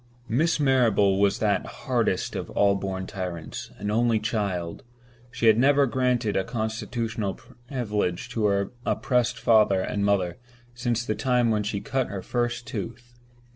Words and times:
Miss 0.27 0.59
Marrable 0.59 1.19
was 1.19 1.37
that 1.37 1.63
hardest 1.85 2.35
of 2.35 2.49
all 2.49 2.73
born 2.73 3.05
tyrants—an 3.05 3.91
only 3.91 4.19
child. 4.19 4.81
She 5.29 5.45
had 5.45 5.59
never 5.59 5.85
granted 5.85 6.35
a 6.35 6.43
constitutional 6.43 7.35
privilege 7.35 8.27
to 8.29 8.45
her 8.47 8.71
oppressed 8.83 9.37
father 9.37 9.79
and 9.81 10.03
mother 10.03 10.39
since 10.73 11.05
the 11.05 11.13
time 11.13 11.51
when 11.51 11.61
she 11.61 11.81
cut 11.81 12.07
her 12.07 12.23
first 12.23 12.65
tooth. 12.65 13.13